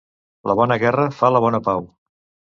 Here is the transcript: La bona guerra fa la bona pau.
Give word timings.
La 0.51 0.55
bona 0.59 0.77
guerra 0.85 1.05
fa 1.19 1.31
la 1.37 1.43
bona 1.47 1.61
pau. 1.69 1.87